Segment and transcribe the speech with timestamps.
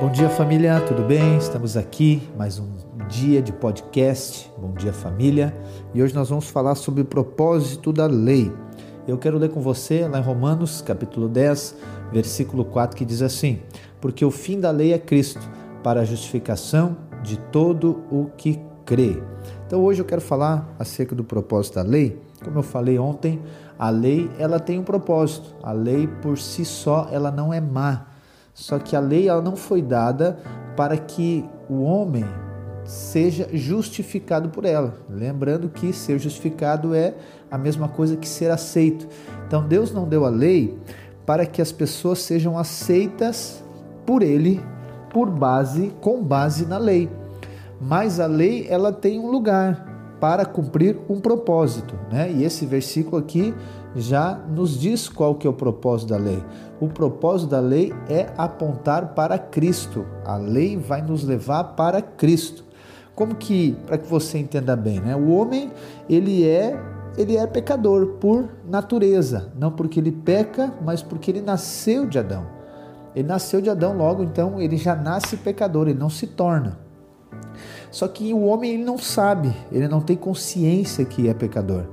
[0.00, 1.38] Bom dia, família, tudo bem?
[1.38, 2.68] Estamos aqui mais um
[3.08, 4.48] dia de podcast.
[4.56, 5.52] Bom dia, família.
[5.92, 8.52] E hoje nós vamos falar sobre o propósito da lei.
[9.08, 11.74] Eu quero ler com você lá em Romanos, capítulo 10,
[12.12, 13.58] versículo 4, que diz assim:
[14.00, 15.40] Porque o fim da lei é Cristo,
[15.82, 19.20] para a justificação de todo o que crê.
[19.66, 22.22] Então hoje eu quero falar acerca do propósito da lei.
[22.44, 23.42] Como eu falei ontem,
[23.76, 25.56] a lei ela tem um propósito.
[25.60, 28.06] A lei por si só ela não é má
[28.58, 30.36] só que a lei ela não foi dada
[30.76, 32.24] para que o homem
[32.84, 34.96] seja justificado por ela.
[35.08, 37.14] Lembrando que ser justificado é
[37.48, 39.06] a mesma coisa que ser aceito.
[39.46, 40.76] Então Deus não deu a lei
[41.24, 43.62] para que as pessoas sejam aceitas
[44.04, 44.60] por ele
[45.08, 47.08] por base com base na lei.
[47.80, 52.28] Mas a lei ela tem um lugar para cumprir um propósito, né?
[52.32, 53.54] E esse versículo aqui
[53.98, 56.42] já nos diz qual que é o propósito da lei.
[56.80, 60.06] O propósito da lei é apontar para Cristo.
[60.24, 62.64] A lei vai nos levar para Cristo.
[63.14, 65.16] Como que, para que você entenda bem, né?
[65.16, 65.72] O homem,
[66.08, 66.80] ele é
[67.16, 72.46] ele é pecador por natureza, não porque ele peca, mas porque ele nasceu de Adão.
[73.12, 76.78] Ele nasceu de Adão, logo então ele já nasce pecador, ele não se torna.
[77.90, 81.86] Só que o homem ele não sabe, ele não tem consciência que é pecador.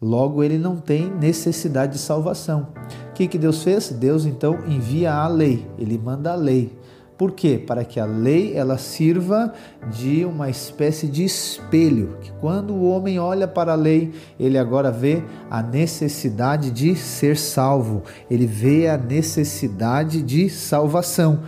[0.00, 2.68] Logo, ele não tem necessidade de salvação.
[3.10, 3.90] O que, que Deus fez?
[3.90, 6.78] Deus então envia a lei, ele manda a lei.
[7.18, 7.60] Por quê?
[7.66, 9.52] Para que a lei ela sirva
[9.90, 14.92] de uma espécie de espelho, que quando o homem olha para a lei, ele agora
[14.92, 21.40] vê a necessidade de ser salvo, ele vê a necessidade de salvação.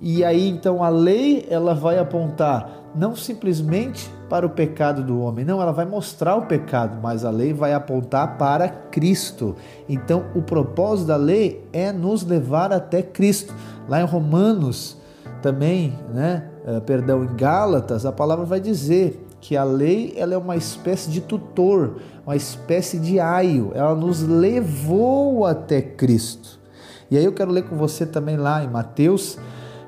[0.00, 5.44] E aí então a lei ela vai apontar não simplesmente para o pecado do homem,
[5.44, 9.54] não, ela vai mostrar o pecado, mas a lei vai apontar para Cristo.
[9.88, 13.54] Então, o propósito da lei é nos levar até Cristo.
[13.86, 14.96] Lá em Romanos,
[15.42, 20.38] também, né, eh, perdão, em Gálatas, a palavra vai dizer que a lei ela é
[20.38, 26.58] uma espécie de tutor, uma espécie de aio, ela nos levou até Cristo.
[27.10, 29.38] E aí eu quero ler com você também lá em Mateus,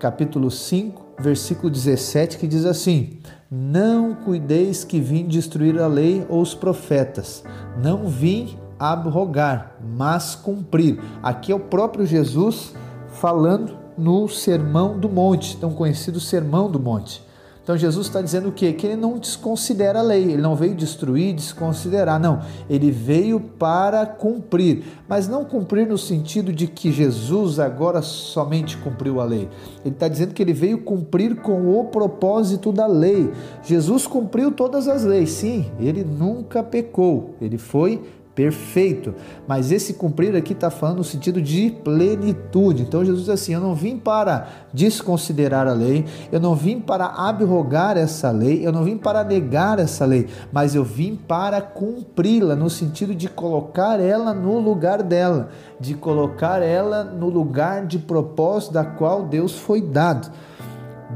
[0.00, 3.18] capítulo 5, versículo 17, que diz assim:
[3.50, 7.44] Não cuideis que vim destruir a lei ou os profetas,
[7.80, 10.98] não vim abrogar, mas cumprir.
[11.22, 12.74] Aqui é o próprio Jesus
[13.20, 17.22] falando no Sermão do Monte, tão conhecido Sermão do Monte.
[17.70, 18.72] Então Jesus está dizendo o quê?
[18.72, 22.40] Que ele não desconsidera a lei, ele não veio destruir, desconsiderar, não.
[22.68, 29.20] Ele veio para cumprir, mas não cumprir no sentido de que Jesus agora somente cumpriu
[29.20, 29.48] a lei.
[29.84, 33.30] Ele está dizendo que ele veio cumprir com o propósito da lei.
[33.62, 38.02] Jesus cumpriu todas as leis, sim, ele nunca pecou, ele foi
[38.40, 39.14] perfeito.
[39.46, 42.82] Mas esse cumprir aqui está falando no sentido de plenitude.
[42.82, 47.04] Então Jesus diz assim: Eu não vim para desconsiderar a lei, eu não vim para
[47.04, 52.56] abrogar essa lei, eu não vim para negar essa lei, mas eu vim para cumpri-la,
[52.56, 58.72] no sentido de colocar ela no lugar dela, de colocar ela no lugar de propósito
[58.72, 60.30] da qual Deus foi dado.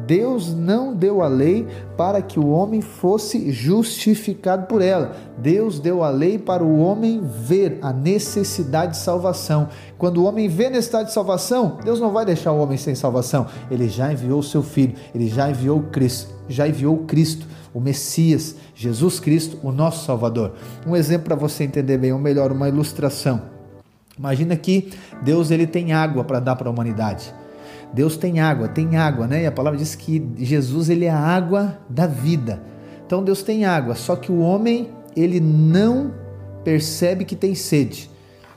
[0.07, 1.67] Deus não deu a lei
[1.97, 5.17] para que o homem fosse justificado por ela.
[5.39, 9.69] Deus deu a lei para o homem ver a necessidade de salvação.
[9.97, 12.95] Quando o homem vê a necessidade de salvação, Deus não vai deixar o homem sem
[12.95, 13.47] salvação.
[13.71, 18.57] Ele já enviou o seu filho, ele já enviou Cristo, já enviou Cristo, o Messias,
[18.75, 20.53] Jesus Cristo, o nosso Salvador.
[20.87, 23.43] Um exemplo para você entender bem, ou melhor, uma ilustração.
[24.17, 27.35] Imagina que Deus ele tem água para dar para a humanidade.
[27.93, 29.43] Deus tem água, tem água, né?
[29.43, 32.63] E a palavra diz que Jesus ele é a água da vida.
[33.07, 36.13] Então Deus tem água, só que o homem ele não
[36.65, 38.11] percebe que tem sede.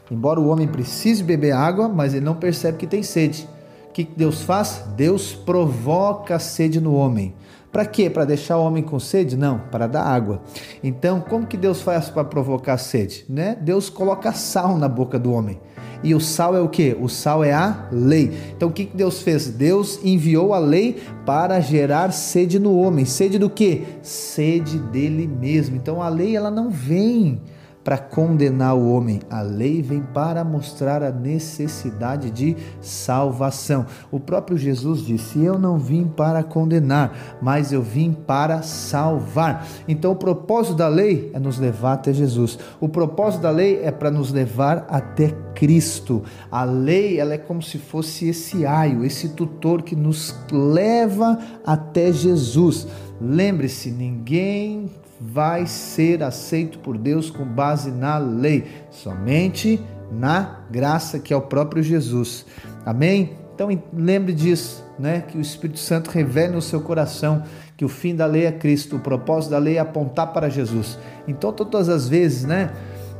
[0.09, 3.47] Embora o homem precise beber água, mas ele não percebe que tem sede.
[3.89, 4.83] O que Deus faz?
[4.95, 7.35] Deus provoca sede no homem.
[7.71, 8.09] Para quê?
[8.09, 9.35] Para deixar o homem com sede?
[9.35, 10.41] Não, para dar água.
[10.83, 13.25] Então, como que Deus faz para provocar sede?
[13.29, 13.57] Né?
[13.59, 15.59] Deus coloca sal na boca do homem.
[16.03, 16.95] E o sal é o que?
[16.99, 18.31] O sal é a lei.
[18.55, 19.49] Então o que Deus fez?
[19.49, 23.05] Deus enviou a lei para gerar sede no homem.
[23.05, 23.83] Sede do que?
[24.01, 25.75] Sede dele mesmo.
[25.75, 27.41] Então a lei ela não vem
[27.87, 29.21] para condenar o homem.
[29.29, 33.85] A lei vem para mostrar a necessidade de salvação.
[34.11, 39.65] O próprio Jesus disse: Eu não vim para condenar, mas eu vim para salvar.
[39.87, 42.59] Então, o propósito da lei é nos levar até Jesus.
[42.81, 46.23] O propósito da lei é para nos levar até Cristo.
[46.51, 52.11] A lei, ela é como se fosse esse aio, esse tutor que nos leva até
[52.11, 52.85] Jesus.
[53.21, 59.79] Lembre-se, ninguém vai ser aceito por Deus com base na lei, somente
[60.11, 62.45] na graça que é o próprio Jesus.
[62.85, 63.31] Amém?
[63.53, 65.21] Então lembre disso, né?
[65.21, 67.43] Que o Espírito Santo revele no seu coração
[67.75, 70.97] que o fim da lei é Cristo, o propósito da lei é apontar para Jesus.
[71.27, 72.71] Então todas as vezes, né,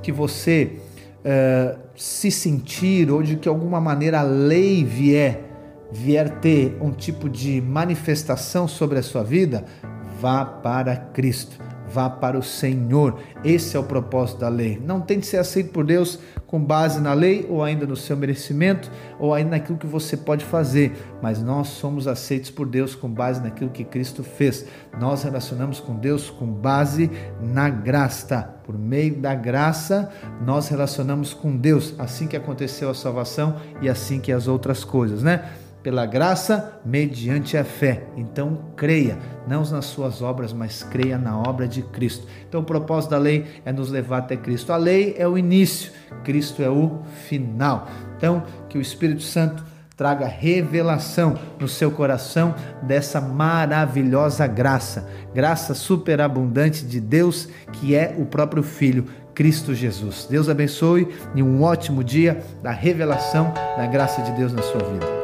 [0.01, 0.77] que você
[1.19, 5.43] uh, se sentir ou de que alguma maneira a lei vier
[5.91, 9.63] vier ter um tipo de manifestação sobre a sua vida,
[10.19, 13.19] vá para Cristo vá para o Senhor.
[13.43, 14.81] Esse é o propósito da lei.
[14.83, 18.89] Não tente ser aceito por Deus com base na lei ou ainda no seu merecimento
[19.19, 23.41] ou ainda naquilo que você pode fazer, mas nós somos aceitos por Deus com base
[23.41, 24.65] naquilo que Cristo fez.
[24.99, 27.11] Nós relacionamos com Deus com base
[27.41, 28.55] na graça.
[28.65, 30.11] Por meio da graça,
[30.45, 35.23] nós relacionamos com Deus, assim que aconteceu a salvação e assim que as outras coisas,
[35.23, 35.49] né?
[35.87, 38.03] Pela graça, mediante a fé.
[38.17, 39.17] Então creia,
[39.47, 42.27] não nas suas obras, mas creia na obra de Cristo.
[42.45, 44.73] Então o propósito da lei é nos levar até Cristo.
[44.73, 45.93] A lei é o início,
[46.25, 46.99] Cristo é o
[47.29, 47.87] final.
[48.17, 49.63] Então que o Espírito Santo
[49.95, 52.53] traga revelação no seu coração
[52.83, 60.27] dessa maravilhosa graça, graça superabundante de Deus, que é o próprio Filho, Cristo Jesus.
[60.29, 65.16] Deus abençoe e um ótimo dia da revelação da graça de Deus na sua vida.